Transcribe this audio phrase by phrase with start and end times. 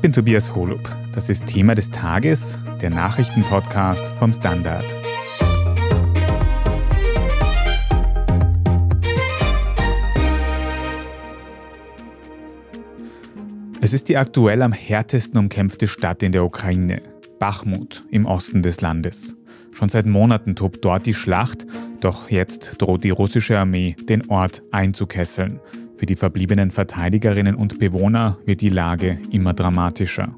[0.00, 0.80] Ich bin Tobias Holub.
[1.12, 4.86] Das ist Thema des Tages, der Nachrichtenpodcast vom Standard.
[13.82, 17.02] Es ist die aktuell am härtesten umkämpfte Stadt in der Ukraine,
[17.38, 19.36] Bachmut im Osten des Landes.
[19.72, 21.66] Schon seit Monaten tobt dort die Schlacht,
[22.00, 25.60] doch jetzt droht die russische Armee, den Ort einzukesseln.
[26.00, 30.34] Für die verbliebenen Verteidigerinnen und Bewohner wird die Lage immer dramatischer.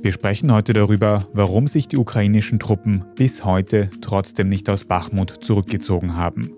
[0.00, 5.44] Wir sprechen heute darüber, warum sich die ukrainischen Truppen bis heute trotzdem nicht aus Bachmut
[5.44, 6.52] zurückgezogen haben.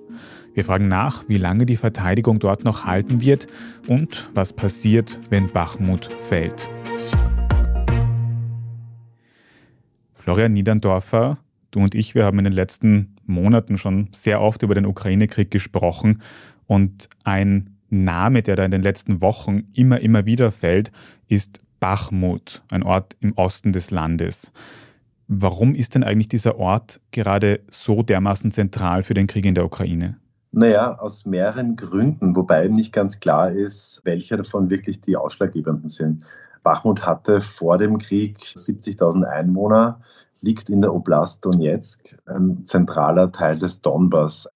[0.53, 3.49] Wir fragen nach, wie lange die Verteidigung dort noch halten wird
[3.89, 6.71] und was passiert, wenn Bachmut fällt.
[10.13, 11.39] Florian Niederndorfer,
[11.73, 15.51] du und ich, wir haben in den letzten Monaten schon sehr oft über den Ukraine-Krieg
[15.51, 16.23] gesprochen
[16.69, 20.91] und ein Name, der da in den letzten Wochen immer, immer wieder fällt,
[21.29, 24.51] ist Bachmut, ein Ort im Osten des Landes.
[25.29, 29.65] Warum ist denn eigentlich dieser Ort gerade so dermaßen zentral für den Krieg in der
[29.65, 30.19] Ukraine?
[30.53, 36.25] Naja, aus mehreren Gründen, wobei nicht ganz klar ist, welche davon wirklich die ausschlaggebenden sind.
[36.63, 40.01] Bachmut hatte vor dem Krieg 70.000 Einwohner,
[40.41, 44.49] liegt in der Oblast Donetsk, ein zentraler Teil des Donbass.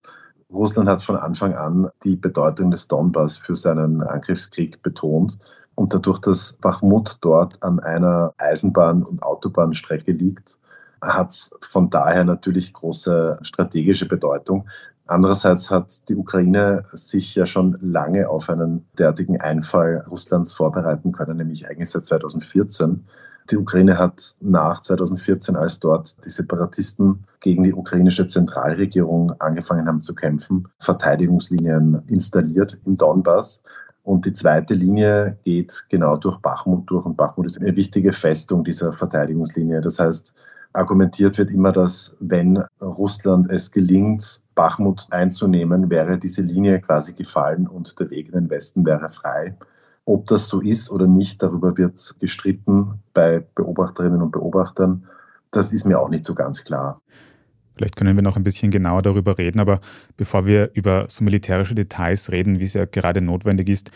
[0.53, 5.39] Russland hat von Anfang an die Bedeutung des Donbass für seinen Angriffskrieg betont.
[5.75, 10.59] Und dadurch, dass Bachmut dort an einer Eisenbahn- und Autobahnstrecke liegt,
[11.03, 14.69] hat es von daher natürlich große strategische Bedeutung.
[15.07, 21.37] Andererseits hat die Ukraine sich ja schon lange auf einen derartigen Einfall Russlands vorbereiten können,
[21.37, 23.05] nämlich eigentlich seit 2014.
[23.51, 30.03] Die Ukraine hat nach 2014, als dort die Separatisten gegen die ukrainische Zentralregierung angefangen haben
[30.03, 33.63] zu kämpfen, Verteidigungslinien installiert im Donbass.
[34.03, 37.07] Und die zweite Linie geht genau durch Bachmut durch.
[37.07, 39.81] Und Bachmut ist eine wichtige Festung dieser Verteidigungslinie.
[39.81, 40.35] Das heißt,
[40.75, 47.67] argumentiert wird immer, dass wenn Russland es gelingt, Bachmut einzunehmen, wäre diese Linie quasi gefallen
[47.67, 49.57] und der Weg in den Westen wäre frei.
[50.09, 55.05] Ob das so ist oder nicht, darüber wird gestritten bei Beobachterinnen und Beobachtern.
[55.51, 57.03] Das ist mir auch nicht so ganz klar.
[57.75, 59.83] Vielleicht können wir noch ein bisschen genauer darüber reden, aber
[60.17, 63.91] bevor wir über so militärische Details reden, wie es ja gerade notwendig ist,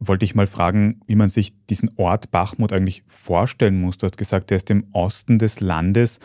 [0.00, 3.96] wollte ich mal fragen, wie man sich diesen Ort Bachmut eigentlich vorstellen muss.
[3.96, 6.18] Du hast gesagt, der ist im Osten des Landes.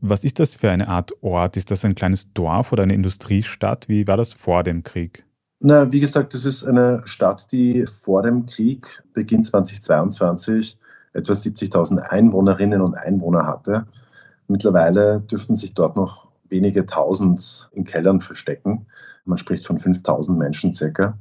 [0.00, 1.58] Was ist das für eine Art Ort?
[1.58, 3.90] Ist das ein kleines Dorf oder eine Industriestadt?
[3.90, 5.26] Wie war das vor dem Krieg?
[5.66, 10.78] Na, wie gesagt, das ist eine Stadt, die vor dem Krieg, Beginn 2022,
[11.14, 13.86] etwa 70.000 Einwohnerinnen und Einwohner hatte.
[14.46, 18.84] Mittlerweile dürften sich dort noch wenige tausend in Kellern verstecken.
[19.24, 21.16] Man spricht von 5000 Menschen circa.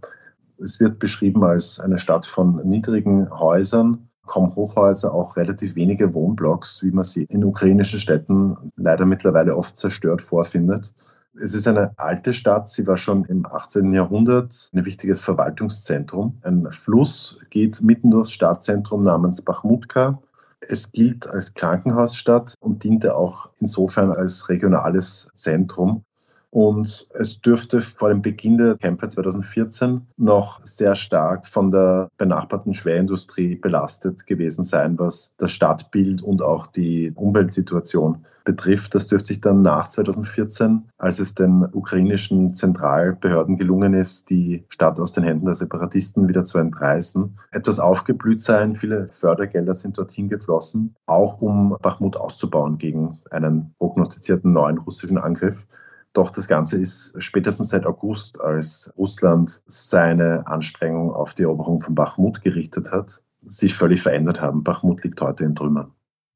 [0.61, 6.83] Es wird beschrieben als eine Stadt von niedrigen Häusern, kaum Hochhäuser, auch relativ wenige Wohnblocks,
[6.83, 10.93] wie man sie in ukrainischen Städten leider mittlerweile oft zerstört vorfindet.
[11.41, 12.67] Es ist eine alte Stadt.
[12.67, 13.91] Sie war schon im 18.
[13.91, 16.37] Jahrhundert ein wichtiges Verwaltungszentrum.
[16.43, 20.21] Ein Fluss geht mitten durchs Stadtzentrum namens Bachmutka.
[20.61, 26.03] Es gilt als Krankenhausstadt und diente auch insofern als regionales Zentrum.
[26.53, 32.75] Und es dürfte vor dem Beginn der Kämpfe 2014 noch sehr stark von der benachbarten
[32.75, 38.93] Schwerindustrie belastet gewesen sein, was das Stadtbild und auch die Umweltsituation betrifft.
[38.93, 44.99] Das dürfte sich dann nach 2014, als es den ukrainischen Zentralbehörden gelungen ist, die Stadt
[44.99, 48.75] aus den Händen der Separatisten wieder zu entreißen, etwas aufgeblüht sein.
[48.75, 55.65] Viele Fördergelder sind dorthin geflossen, auch um Bachmut auszubauen gegen einen prognostizierten neuen russischen Angriff.
[56.13, 61.95] Doch das Ganze ist spätestens seit August, als Russland seine Anstrengung auf die Eroberung von
[61.95, 64.63] Bachmut gerichtet hat, sich völlig verändert haben.
[64.63, 65.91] Bachmut liegt heute in Trümmern.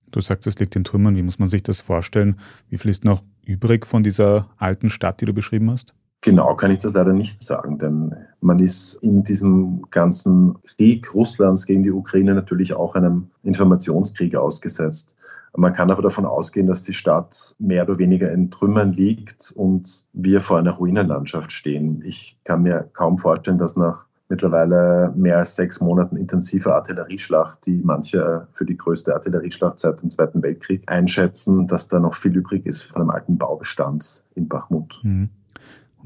[0.10, 1.16] Du sagst, es liegt in Trümmern.
[1.16, 2.40] Wie muss man sich das vorstellen?
[2.70, 5.94] Wie viel ist noch übrig von dieser alten Stadt, die du beschrieben hast?
[6.22, 11.66] Genau kann ich das leider nicht sagen, denn man ist in diesem ganzen Krieg Russlands
[11.66, 15.16] gegen die Ukraine natürlich auch einem Informationskrieg ausgesetzt.
[15.56, 20.06] Man kann aber davon ausgehen, dass die Stadt mehr oder weniger in Trümmern liegt und
[20.14, 22.02] wir vor einer Ruinenlandschaft stehen.
[22.04, 27.82] Ich kann mir kaum vorstellen, dass nach mittlerweile mehr als sechs Monaten intensiver Artillerieschlacht, die
[27.84, 32.66] manche für die größte Artillerieschlacht seit dem Zweiten Weltkrieg einschätzen, dass da noch viel übrig
[32.66, 35.00] ist von einem alten Baubestand in Bachmut.
[35.04, 35.30] Mhm.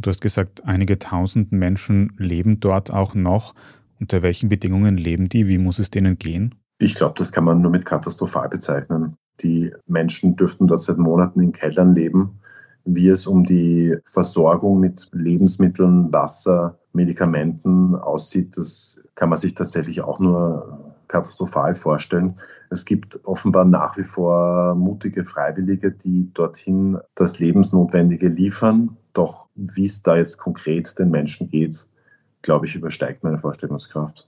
[0.02, 3.54] Und du hast gesagt, einige tausend Menschen leben dort auch noch.
[4.00, 5.48] Unter welchen Bedingungen leben die?
[5.48, 6.56] Wie muss es denen gehen?
[6.80, 9.16] Ich glaube, das kann man nur mit katastrophal bezeichnen.
[9.42, 12.40] Die Menschen dürften dort seit Monaten in Kellern leben.
[12.84, 20.02] Wie es um die Versorgung mit Lebensmitteln, Wasser, Medikamenten aussieht, das kann man sich tatsächlich
[20.02, 22.36] auch nur katastrophal vorstellen.
[22.70, 28.98] Es gibt offenbar nach wie vor mutige Freiwillige, die dorthin das Lebensnotwendige liefern.
[29.14, 31.88] Doch wie es da jetzt konkret den Menschen geht,
[32.42, 34.28] glaube ich, übersteigt meine Vorstellungskraft.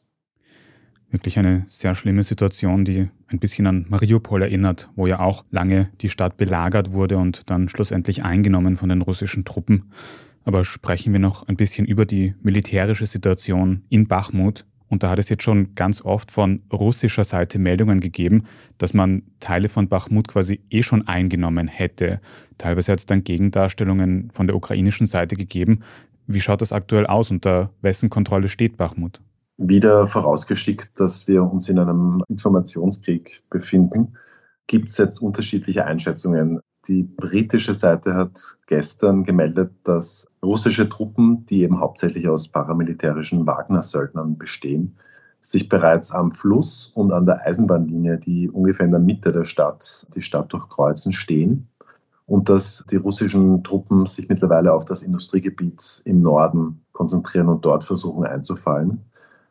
[1.10, 5.90] Wirklich eine sehr schlimme Situation, die ein bisschen an Mariupol erinnert, wo ja auch lange
[6.02, 9.92] die Stadt belagert wurde und dann schlussendlich eingenommen von den russischen Truppen.
[10.44, 14.66] Aber sprechen wir noch ein bisschen über die militärische Situation in Bachmut.
[14.94, 18.44] Und da hat es jetzt schon ganz oft von russischer Seite Meldungen gegeben,
[18.78, 22.22] dass man Teile von Bachmut quasi eh schon eingenommen hätte.
[22.60, 25.80] Teilweise hat es dann Gegendarstellungen von der ukrainischen Seite gegeben.
[26.28, 27.32] Wie schaut das aktuell aus?
[27.32, 29.20] Unter wessen Kontrolle steht Bachmut?
[29.58, 34.14] Wieder vorausgeschickt, dass wir uns in einem Informationskrieg befinden,
[34.68, 36.60] gibt es jetzt unterschiedliche Einschätzungen.
[36.88, 44.38] Die britische Seite hat gestern gemeldet, dass russische Truppen, die eben hauptsächlich aus paramilitärischen Wagner-Söldnern
[44.38, 44.96] bestehen,
[45.40, 50.08] sich bereits am Fluss und an der Eisenbahnlinie, die ungefähr in der Mitte der Stadt
[50.14, 51.68] die Stadt durchkreuzen, stehen
[52.26, 57.84] und dass die russischen Truppen sich mittlerweile auf das Industriegebiet im Norden konzentrieren und dort
[57.84, 59.02] versuchen einzufallen.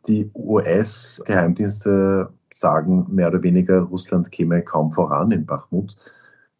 [0.07, 5.95] Die US-Geheimdienste sagen mehr oder weniger, Russland käme kaum voran in Bachmut.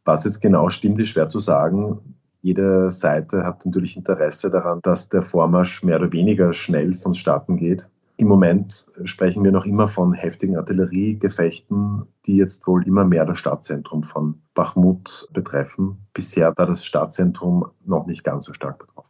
[0.05, 1.99] Was jetzt genau stimmt, ist schwer zu sagen.
[2.41, 7.89] Jede Seite hat natürlich Interesse daran, dass der Vormarsch mehr oder weniger schnell vonstatten geht.
[8.17, 13.39] Im Moment sprechen wir noch immer von heftigen Artilleriegefechten, die jetzt wohl immer mehr das
[13.39, 15.97] Stadtzentrum von Bachmut betreffen.
[16.13, 19.09] Bisher war das Stadtzentrum noch nicht ganz so stark betroffen.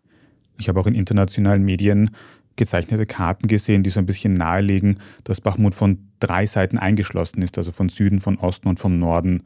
[0.58, 2.12] Ich habe auch in internationalen Medien
[2.56, 7.58] gezeichnete Karten gesehen, die so ein bisschen nahelegen, dass Bachmut von drei Seiten eingeschlossen ist,
[7.58, 9.44] also von Süden, von Osten und vom Norden.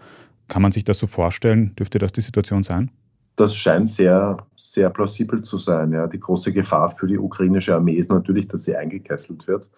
[0.47, 1.75] Kann man sich das so vorstellen?
[1.75, 2.91] Dürfte das die Situation sein?
[3.35, 5.91] Das scheint sehr, sehr plausibel zu sein.
[5.91, 6.07] Ja.
[6.07, 9.69] Die große Gefahr für die ukrainische Armee ist natürlich, dass sie eingekesselt wird.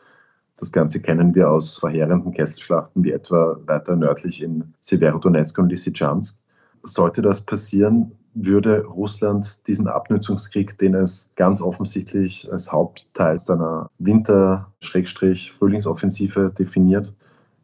[0.58, 6.38] Das Ganze kennen wir aus verheerenden Kesselschlachten, wie etwa weiter nördlich in Severodonetsk und Lysychansk.
[6.84, 16.52] Sollte das passieren, würde Russland diesen Abnützungskrieg, den es ganz offensichtlich als Hauptteil seiner Winter-Frühlingsoffensive
[16.58, 17.14] definiert,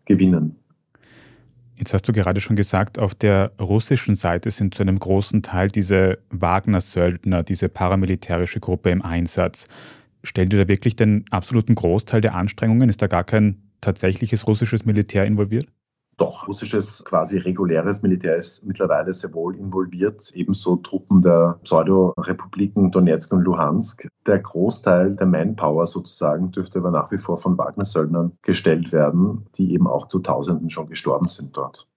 [0.05, 0.57] gewinnen.
[1.77, 5.69] Jetzt hast du gerade schon gesagt, auf der russischen Seite sind zu einem großen Teil
[5.69, 9.67] diese Wagner-Söldner, diese paramilitärische Gruppe im Einsatz.
[10.23, 12.89] Stellen die da wirklich den absoluten Großteil der Anstrengungen?
[12.89, 15.67] Ist da gar kein tatsächliches russisches Militär involviert?
[16.17, 23.33] Doch, russisches quasi reguläres Militär ist mittlerweile sehr wohl involviert, ebenso Truppen der Pseudo-Republiken Donetsk
[23.33, 24.07] und Luhansk.
[24.25, 29.73] Der Großteil der Manpower sozusagen dürfte aber nach wie vor von Wagner-Söldnern gestellt werden, die
[29.73, 31.89] eben auch zu Tausenden schon gestorben sind dort.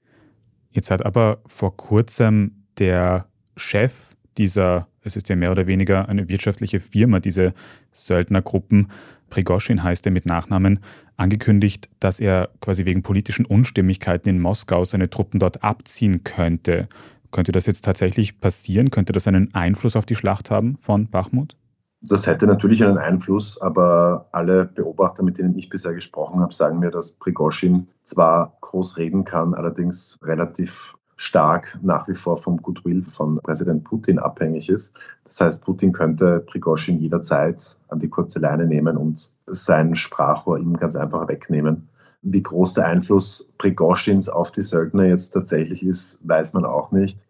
[0.70, 6.28] Jetzt hat aber vor kurzem der Chef dieser, es ist ja mehr oder weniger eine
[6.28, 7.54] wirtschaftliche Firma, diese
[7.92, 8.88] Söldnergruppen,
[9.30, 10.80] Prigoschin heißt er mit Nachnamen,
[11.16, 16.88] angekündigt, dass er quasi wegen politischen Unstimmigkeiten in Moskau seine Truppen dort abziehen könnte.
[17.30, 18.90] Könnte das jetzt tatsächlich passieren?
[18.90, 21.56] Könnte das einen Einfluss auf die Schlacht haben von Bachmut?
[22.00, 26.78] Das hätte natürlich einen Einfluss, aber alle Beobachter, mit denen ich bisher gesprochen habe, sagen
[26.78, 33.02] mir, dass Prigoschin zwar groß reden kann, allerdings relativ stark nach wie vor vom Goodwill
[33.02, 34.96] von Präsident Putin abhängig ist.
[35.24, 40.74] Das heißt, Putin könnte Prigoschin jederzeit an die kurze Leine nehmen und sein Sprachrohr ihm
[40.74, 41.88] ganz einfach wegnehmen.
[42.22, 47.26] Wie groß der Einfluss Prigoschins auf die Söldner jetzt tatsächlich ist, weiß man auch nicht.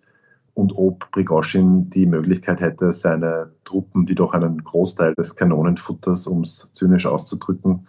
[0.52, 6.42] Und ob Prigoschin die Möglichkeit hätte, seine Truppen, die doch einen Großteil des Kanonenfutters, um
[6.42, 7.86] es zynisch auszudrücken,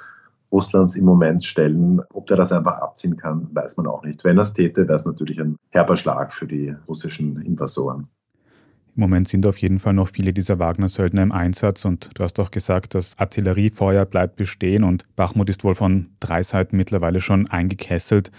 [0.51, 2.01] Russlands im Moment stellen.
[2.13, 4.23] Ob der das einfach abziehen kann, weiß man auch nicht.
[4.23, 8.07] Wenn er es täte, wäre es natürlich ein herber Schlag für die russischen Invasoren.
[8.95, 12.39] Im Moment sind auf jeden Fall noch viele dieser Wagner-Söldner im Einsatz und du hast
[12.39, 17.47] auch gesagt, das Artilleriefeuer bleibt bestehen und Bachmut ist wohl von drei Seiten mittlerweile schon
[17.47, 18.31] eingekesselt.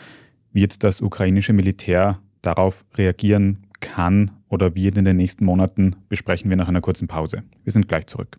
[0.52, 6.57] Jetzt das ukrainische Militär darauf reagieren kann oder wird in den nächsten Monaten, besprechen wir
[6.57, 7.43] nach einer kurzen Pause.
[7.64, 8.38] Wir sind gleich zurück.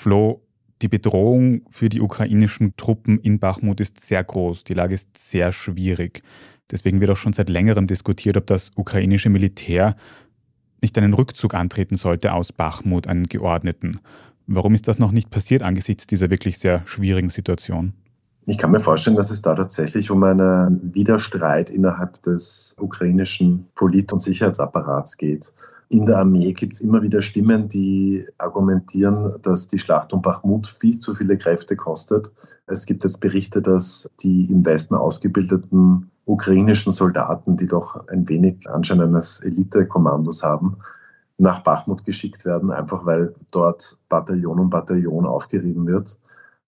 [0.00, 0.40] Flo,
[0.80, 4.64] die Bedrohung für die ukrainischen Truppen in Bachmut ist sehr groß.
[4.64, 6.22] Die Lage ist sehr schwierig.
[6.70, 9.96] Deswegen wird auch schon seit längerem diskutiert, ob das ukrainische Militär
[10.80, 14.00] nicht einen Rückzug antreten sollte aus Bachmut, einen geordneten.
[14.46, 17.92] Warum ist das noch nicht passiert angesichts dieser wirklich sehr schwierigen Situation?
[18.46, 24.12] Ich kann mir vorstellen, dass es da tatsächlich um einen Widerstreit innerhalb des ukrainischen Polit-
[24.12, 25.52] und Sicherheitsapparats geht.
[25.90, 30.66] In der Armee gibt es immer wieder Stimmen, die argumentieren, dass die Schlacht um Bachmut
[30.66, 32.32] viel zu viele Kräfte kostet.
[32.66, 38.70] Es gibt jetzt Berichte, dass die im Westen ausgebildeten ukrainischen Soldaten, die doch ein wenig
[38.70, 40.76] Anschein eines Elite-Kommandos haben,
[41.38, 46.20] nach Bachmut geschickt werden, einfach weil dort Bataillon um Bataillon aufgerieben wird.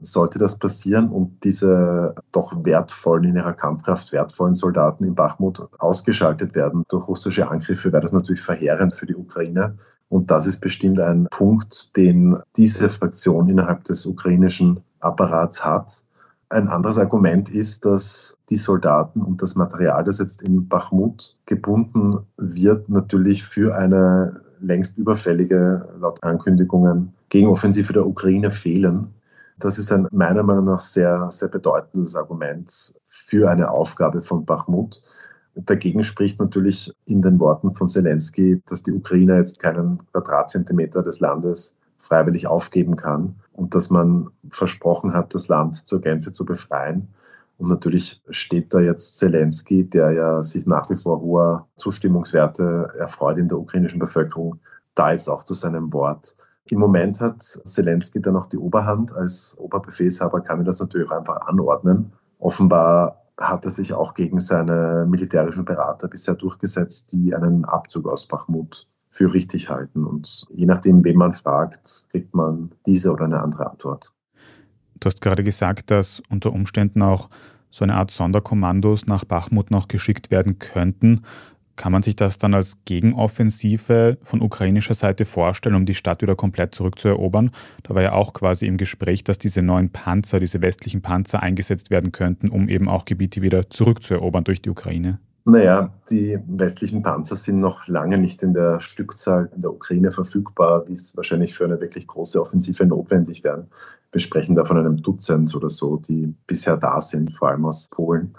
[0.02, 6.54] Sollte das passieren und diese doch wertvollen, in ihrer Kampfkraft wertvollen Soldaten in Bachmut ausgeschaltet
[6.54, 9.76] werden durch russische Angriffe, wäre das natürlich verheerend für die Ukraine.
[10.08, 16.04] Und das ist bestimmt ein Punkt, den diese Fraktion innerhalb des ukrainischen Apparats hat.
[16.50, 22.18] Ein anderes Argument ist, dass die Soldaten und das Material, das jetzt in Bachmut gebunden
[22.36, 29.08] wird, natürlich für eine längst überfällige, laut Ankündigungen, Gegenoffensive der Ukraine fehlen.
[29.62, 32.68] Das ist ein meiner Meinung nach sehr, sehr bedeutendes Argument
[33.06, 35.00] für eine Aufgabe von Bachmut.
[35.54, 41.20] Dagegen spricht natürlich in den Worten von Zelensky, dass die Ukraine jetzt keinen Quadratzentimeter des
[41.20, 47.06] Landes freiwillig aufgeben kann und dass man versprochen hat, das Land zur Gänze zu befreien.
[47.58, 53.38] Und natürlich steht da jetzt Zelensky, der ja sich nach wie vor hoher Zustimmungswerte erfreut
[53.38, 54.58] in der ukrainischen Bevölkerung,
[54.96, 56.34] da jetzt auch zu seinem Wort.
[56.70, 59.14] Im Moment hat Zelensky dann noch die Oberhand.
[59.16, 62.12] Als Oberbefehlshaber kann er das natürlich auch einfach anordnen.
[62.38, 68.26] Offenbar hat er sich auch gegen seine militärischen Berater bisher durchgesetzt, die einen Abzug aus
[68.26, 70.04] Bachmut für richtig halten.
[70.06, 74.12] Und je nachdem, wen man fragt, kriegt man diese oder eine andere Antwort.
[75.00, 77.28] Du hast gerade gesagt, dass unter Umständen auch
[77.70, 81.22] so eine Art Sonderkommandos nach Bachmut noch geschickt werden könnten.
[81.76, 86.36] Kann man sich das dann als Gegenoffensive von ukrainischer Seite vorstellen, um die Stadt wieder
[86.36, 87.50] komplett zurückzuerobern?
[87.82, 91.90] Da war ja auch quasi im Gespräch, dass diese neuen Panzer, diese westlichen Panzer eingesetzt
[91.90, 95.18] werden könnten, um eben auch Gebiete wieder zurückzuerobern durch die Ukraine.
[95.44, 100.86] Naja, die westlichen Panzer sind noch lange nicht in der Stückzahl in der Ukraine verfügbar,
[100.86, 103.66] wie es wahrscheinlich für eine wirklich große Offensive notwendig wäre.
[104.12, 107.88] Wir sprechen da von einem Dutzend oder so, die bisher da sind, vor allem aus
[107.90, 108.34] Polen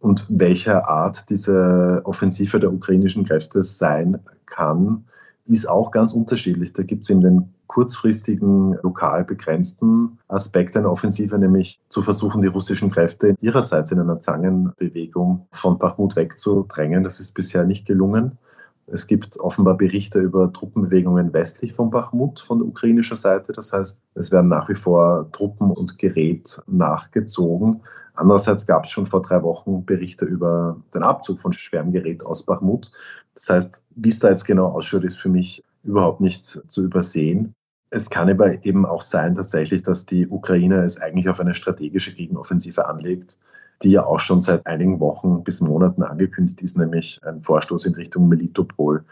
[0.00, 5.04] und welcher Art diese Offensive der ukrainischen Kräfte sein kann,
[5.46, 6.72] ist auch ganz unterschiedlich.
[6.72, 12.48] Da gibt es in den kurzfristigen, lokal begrenzten Aspekt einer Offensive, nämlich zu versuchen, die
[12.48, 17.04] russischen Kräfte ihrerseits in einer Zangenbewegung von Bachmut wegzudrängen.
[17.04, 18.38] Das ist bisher nicht gelungen.
[18.86, 23.52] Es gibt offenbar Berichte über Truppenbewegungen westlich von Bachmut von der ukrainischen Seite.
[23.52, 27.82] Das heißt, es werden nach wie vor Truppen und Gerät nachgezogen.
[28.20, 32.44] Andererseits gab es schon vor drei Wochen Berichte über den Abzug von schwerem Gerät aus
[32.44, 32.92] Bachmut.
[33.34, 37.54] Das heißt, wie es da jetzt genau ausschaut, ist für mich überhaupt nicht zu übersehen.
[37.90, 42.14] Es kann aber eben auch sein tatsächlich, dass die Ukraine es eigentlich auf eine strategische
[42.14, 43.38] Gegenoffensive anlegt
[43.82, 47.94] die ja auch schon seit einigen Wochen bis Monaten angekündigt ist, nämlich ein Vorstoß in
[47.94, 49.04] Richtung Melitopol,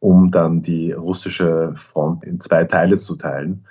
[0.00, 3.64] um dann die russische Front in zwei Teile zu teilen.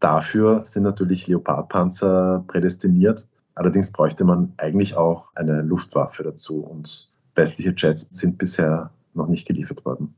[0.00, 3.28] Dafür sind natürlich Leopardpanzer prädestiniert.
[3.54, 9.46] Allerdings bräuchte man eigentlich auch eine Luftwaffe dazu und westliche Jets sind bisher noch nicht
[9.46, 10.14] geliefert worden.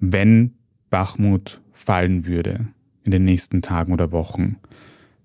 [0.00, 0.54] Wenn
[0.88, 2.68] Bachmut fallen würde
[3.04, 4.56] in den nächsten Tagen oder Wochen,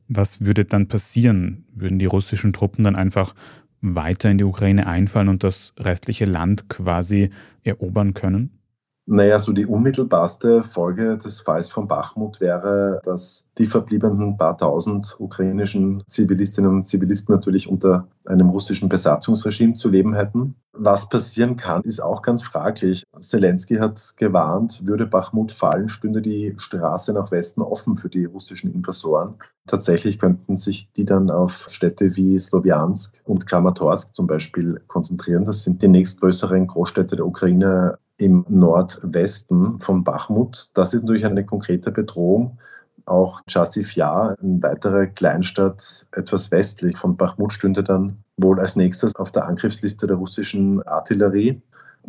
[0.08, 1.66] was würde dann passieren?
[1.74, 3.34] Würden die russischen Truppen dann einfach
[3.82, 7.32] weiter in die Ukraine einfallen und das restliche Land quasi
[7.64, 8.60] erobern können?
[9.08, 15.16] Naja, so die unmittelbarste Folge des Falls von Bachmut wäre, dass die verbliebenen paar tausend
[15.20, 20.56] ukrainischen Zivilistinnen und Zivilisten natürlich unter einem russischen Besatzungsregime zu leben hätten.
[20.74, 23.04] Was passieren kann, ist auch ganz fraglich.
[23.20, 28.74] Zelensky hat gewarnt, würde Bachmut fallen, stünde die Straße nach Westen offen für die russischen
[28.74, 29.36] Invasoren.
[29.68, 35.46] Tatsächlich könnten sich die dann auf Städte wie Sloviansk und Kramatorsk zum Beispiel konzentrieren.
[35.46, 40.70] Das sind die nächstgrößeren Großstädte der Ukraine im Nordwesten von Bachmut.
[40.74, 42.58] Das ist natürlich eine konkrete Bedrohung.
[43.06, 49.16] Auch Chassiv Yar, eine weitere Kleinstadt etwas westlich von Bachmut, stünde dann wohl als nächstes
[49.16, 51.62] auf der Angriffsliste der russischen Artillerie.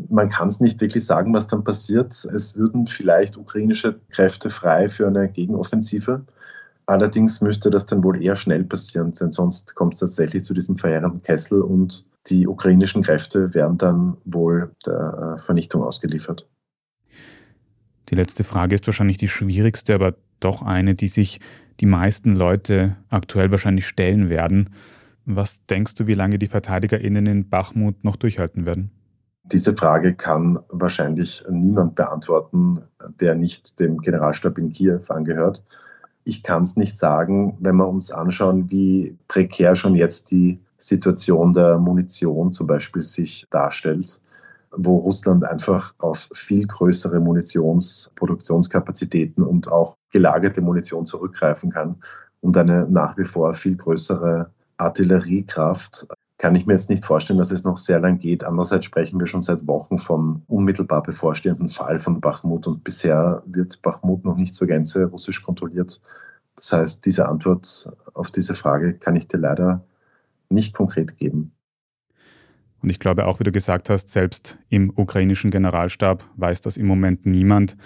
[0.09, 2.13] Man kann es nicht wirklich sagen, was dann passiert.
[2.25, 6.25] Es würden vielleicht ukrainische Kräfte frei für eine Gegenoffensive.
[6.87, 10.77] Allerdings müsste das dann wohl eher schnell passieren, denn sonst kommt es tatsächlich zu diesem
[10.77, 16.49] verheerenden Kessel und die ukrainischen Kräfte werden dann wohl der äh, Vernichtung ausgeliefert.
[18.09, 21.41] Die letzte Frage ist wahrscheinlich die schwierigste, aber doch eine, die sich
[21.81, 24.71] die meisten Leute aktuell wahrscheinlich stellen werden.
[25.25, 28.91] Was denkst du, wie lange die VerteidigerInnen in Bachmut noch durchhalten werden?
[29.45, 32.81] Diese Frage kann wahrscheinlich niemand beantworten,
[33.21, 35.63] der nicht dem Generalstab in Kiew angehört.
[36.29, 41.53] Ich kann es nicht sagen, wenn wir uns anschauen, wie prekär schon jetzt die Situation
[41.53, 44.21] der Munition zum Beispiel sich darstellt,
[44.73, 51.95] wo Russland einfach auf viel größere Munitionsproduktionskapazitäten und auch gelagerte Munition zurückgreifen kann
[52.41, 57.51] und eine nach wie vor viel größere Artilleriekraft kann ich mir jetzt nicht vorstellen, dass
[57.51, 58.45] es noch sehr lang geht.
[58.45, 63.81] Andererseits sprechen wir schon seit Wochen vom unmittelbar bevorstehenden Fall von Bachmut und bisher wird
[63.83, 66.01] Bachmut noch nicht zur Gänze russisch kontrolliert.
[66.57, 69.85] Das heißt, diese Antwort auf diese Frage kann ich dir leider
[70.51, 71.53] nicht konkret geben.
[72.83, 76.87] Und ich glaube auch, wie du gesagt hast, selbst im ukrainischen Generalstab weiß das im
[76.87, 77.77] Moment niemand.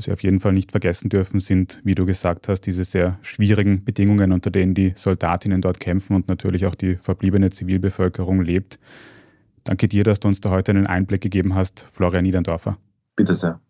[0.00, 3.18] Was wir auf jeden Fall nicht vergessen dürfen, sind, wie du gesagt hast, diese sehr
[3.20, 8.78] schwierigen Bedingungen, unter denen die Soldatinnen dort kämpfen und natürlich auch die verbliebene Zivilbevölkerung lebt.
[9.62, 12.78] Danke dir, dass du uns da heute einen Einblick gegeben hast, Florian Niederndorfer.
[13.14, 13.60] Bitte sehr.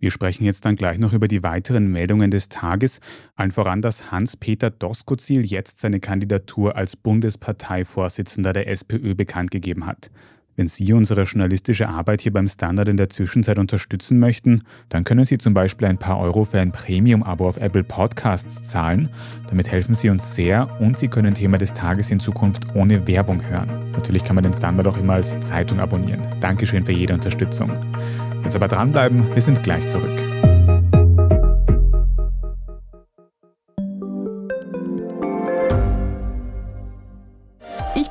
[0.00, 2.98] Wir sprechen jetzt dann gleich noch über die weiteren Meldungen des Tages.
[3.36, 10.10] Allen voran, dass Hans-Peter Doskozil jetzt seine Kandidatur als Bundesparteivorsitzender der SPÖ bekannt gegeben hat.
[10.56, 15.26] Wenn Sie unsere journalistische Arbeit hier beim Standard in der Zwischenzeit unterstützen möchten, dann können
[15.26, 19.10] Sie zum Beispiel ein paar Euro für ein Premium-Abo auf Apple Podcasts zahlen.
[19.48, 23.44] Damit helfen Sie uns sehr und Sie können Thema des Tages in Zukunft ohne Werbung
[23.46, 23.68] hören.
[23.92, 26.22] Natürlich kann man den Standard auch immer als Zeitung abonnieren.
[26.40, 27.72] Dankeschön für jede Unterstützung.
[28.42, 30.55] Jetzt aber dranbleiben, wir sind gleich zurück.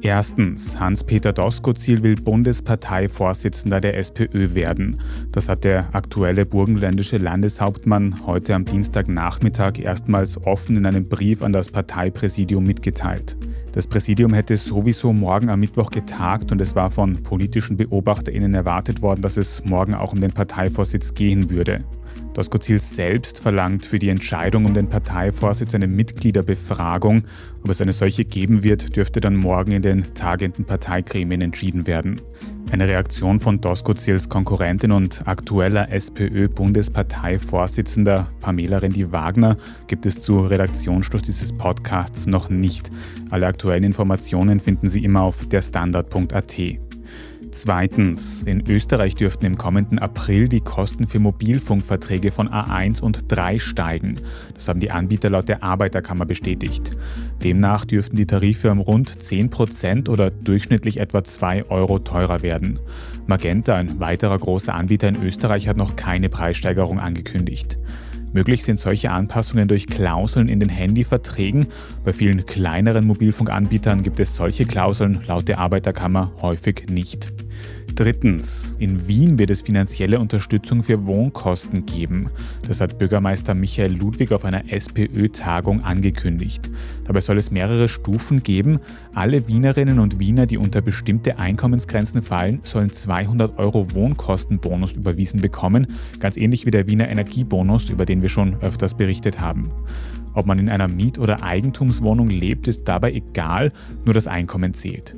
[0.00, 5.00] Erstens, Hans-Peter Doskozil will Bundesparteivorsitzender der SPÖ werden.
[5.32, 11.52] Das hat der aktuelle burgenländische Landeshauptmann heute am Dienstagnachmittag erstmals offen in einem Brief an
[11.52, 13.36] das Parteipräsidium mitgeteilt.
[13.72, 19.02] Das Präsidium hätte sowieso morgen am Mittwoch getagt und es war von politischen BeobachterInnen erwartet
[19.02, 21.84] worden, dass es morgen auch um den Parteivorsitz gehen würde.
[22.34, 27.24] Doskozil selbst verlangt für die Entscheidung um den Parteivorsitz eine Mitgliederbefragung.
[27.64, 32.20] Ob es eine solche geben wird, dürfte dann morgen in den tagenden Parteigremien entschieden werden.
[32.70, 41.52] Eine Reaktion von Doskozils Konkurrentin und aktueller SPÖ-Bundesparteivorsitzender Pamela Rendi-Wagner gibt es zu Redaktionsschluss dieses
[41.52, 42.90] Podcasts noch nicht.
[43.30, 46.78] Alle aktuellen Informationen finden Sie immer auf derstandard.at.
[47.50, 53.58] Zweitens, in Österreich dürften im kommenden April die Kosten für Mobilfunkverträge von A1 und 3
[53.58, 54.16] steigen.
[54.54, 56.96] Das haben die Anbieter laut der Arbeiterkammer bestätigt.
[57.42, 62.78] Demnach dürften die Tarife um rund 10 Prozent oder durchschnittlich etwa 2 Euro teurer werden.
[63.26, 67.78] Magenta, ein weiterer großer Anbieter in Österreich, hat noch keine Preissteigerung angekündigt.
[68.32, 71.66] Möglich sind solche Anpassungen durch Klauseln in den Handyverträgen.
[72.04, 77.32] Bei vielen kleineren Mobilfunkanbietern gibt es solche Klauseln laut der Arbeiterkammer häufig nicht.
[77.98, 82.30] Drittens, in Wien wird es finanzielle Unterstützung für Wohnkosten geben.
[82.64, 86.70] Das hat Bürgermeister Michael Ludwig auf einer SPÖ-Tagung angekündigt.
[87.06, 88.78] Dabei soll es mehrere Stufen geben.
[89.14, 95.88] Alle Wienerinnen und Wiener, die unter bestimmte Einkommensgrenzen fallen, sollen 200 Euro Wohnkostenbonus überwiesen bekommen,
[96.20, 99.72] ganz ähnlich wie der Wiener Energiebonus, über den wir schon öfters berichtet haben.
[100.34, 103.72] Ob man in einer Miet- oder Eigentumswohnung lebt, ist dabei egal,
[104.04, 105.16] nur das Einkommen zählt.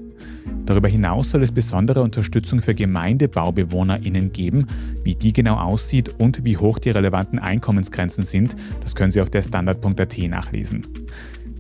[0.66, 4.66] Darüber hinaus soll es besondere Unterstützung für GemeindebaubewohnerInnen geben.
[5.02, 9.30] Wie die genau aussieht und wie hoch die relevanten Einkommensgrenzen sind, das können Sie auf
[9.30, 10.86] der Standard.at nachlesen.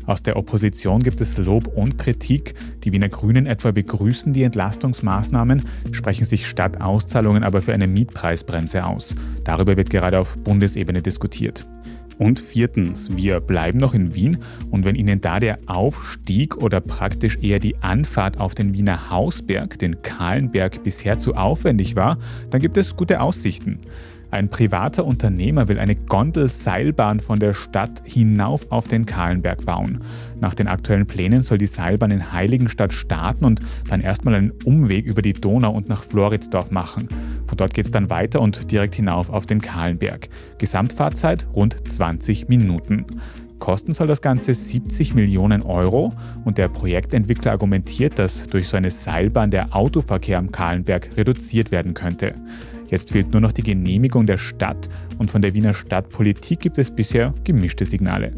[0.06, 2.54] Aus der Opposition gibt es Lob und Kritik.
[2.82, 5.62] Die Wiener Grünen etwa begrüßen die Entlastungsmaßnahmen,
[5.92, 9.14] sprechen sich statt Auszahlungen aber für eine Mietpreisbremse aus.
[9.44, 11.66] Darüber wird gerade auf Bundesebene diskutiert.
[12.20, 14.36] Und viertens, wir bleiben noch in Wien
[14.70, 19.78] und wenn Ihnen da der Aufstieg oder praktisch eher die Anfahrt auf den Wiener Hausberg,
[19.78, 22.18] den Kahlenberg, bisher zu aufwendig war,
[22.50, 23.78] dann gibt es gute Aussichten.
[24.32, 30.04] Ein privater Unternehmer will eine Gondelseilbahn von der Stadt hinauf auf den Kahlenberg bauen.
[30.40, 35.04] Nach den aktuellen Plänen soll die Seilbahn in Heiligenstadt starten und dann erstmal einen Umweg
[35.06, 37.08] über die Donau und nach Floridsdorf machen.
[37.46, 40.28] Von dort geht es dann weiter und direkt hinauf auf den Kahlenberg.
[40.58, 43.06] Gesamtfahrzeit rund 20 Minuten.
[43.58, 46.14] Kosten soll das Ganze 70 Millionen Euro
[46.44, 51.94] und der Projektentwickler argumentiert, dass durch so eine Seilbahn der Autoverkehr am Kahlenberg reduziert werden
[51.94, 52.34] könnte.
[52.90, 56.90] Jetzt fehlt nur noch die Genehmigung der Stadt und von der Wiener Stadtpolitik gibt es
[56.90, 58.32] bisher gemischte Signale.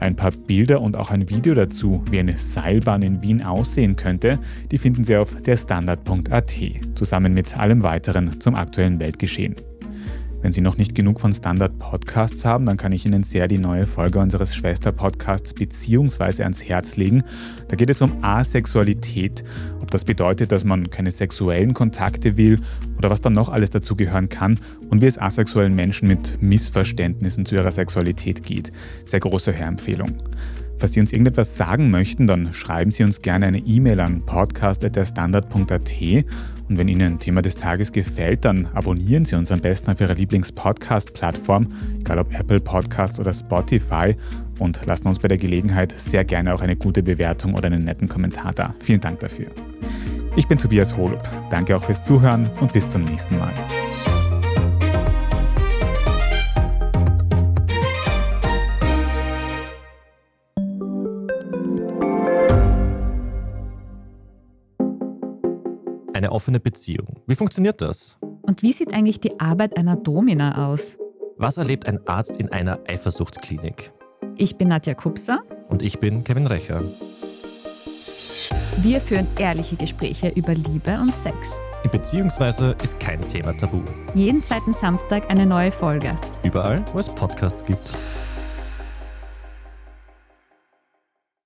[0.00, 4.38] Ein paar Bilder und auch ein Video dazu, wie eine Seilbahn in Wien aussehen könnte,
[4.70, 6.52] die finden Sie auf derstandard.at,
[6.94, 9.54] zusammen mit allem weiteren zum aktuellen Weltgeschehen.
[10.42, 13.86] Wenn Sie noch nicht genug von Standard-Podcasts haben, dann kann ich Ihnen sehr die neue
[13.86, 17.22] Folge unseres Schwester-Podcasts beziehungsweise ans Herz legen.
[17.68, 19.44] Da geht es um Asexualität,
[19.80, 22.60] ob das bedeutet, dass man keine sexuellen Kontakte will
[22.98, 27.56] oder was dann noch alles dazugehören kann und wie es asexuellen Menschen mit Missverständnissen zu
[27.56, 28.72] ihrer Sexualität geht.
[29.04, 30.16] Sehr große Hörempfehlung.
[30.78, 35.90] Falls Sie uns irgendetwas sagen möchten, dann schreiben Sie uns gerne eine E-Mail an podcast.derstandard.at
[36.68, 40.00] und wenn Ihnen ein Thema des Tages gefällt, dann abonnieren Sie uns am besten auf
[40.00, 44.16] Ihrer Lieblings-Podcast-Plattform, egal ob Apple Podcasts oder Spotify
[44.58, 48.08] und lassen uns bei der Gelegenheit sehr gerne auch eine gute Bewertung oder einen netten
[48.08, 48.74] Kommentar da.
[48.80, 49.46] Vielen Dank dafür.
[50.34, 51.22] Ich bin Tobias Holub.
[51.50, 53.52] Danke auch fürs Zuhören und bis zum nächsten Mal.
[66.36, 67.22] Offene Beziehung.
[67.26, 68.18] Wie funktioniert das?
[68.42, 70.98] Und wie sieht eigentlich die Arbeit einer Domina aus?
[71.38, 73.90] Was erlebt ein Arzt in einer Eifersuchtsklinik?
[74.36, 75.40] Ich bin Nadja Kupser.
[75.70, 76.82] Und ich bin Kevin Recher.
[78.82, 81.58] Wir führen ehrliche Gespräche über Liebe und Sex.
[81.82, 83.80] In Beziehungsweise ist kein Thema tabu.
[84.14, 86.14] Jeden zweiten Samstag eine neue Folge.
[86.44, 87.94] Überall, wo es Podcasts gibt.